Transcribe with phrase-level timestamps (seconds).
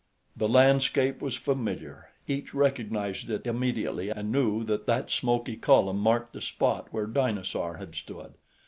[0.35, 6.33] The landscape was familiar each recognized it immediately and knew that that smoky column marked
[6.33, 8.33] the spot where Dinosaur had stood.